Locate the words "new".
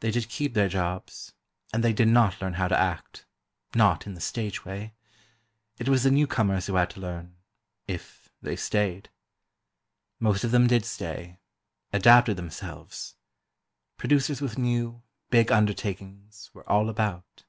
14.58-15.02